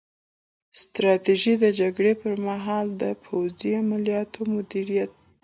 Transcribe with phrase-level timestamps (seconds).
[0.81, 5.19] ستراتیژي د جګړې پر مهال د پوځي عملیاتو مدیریت دی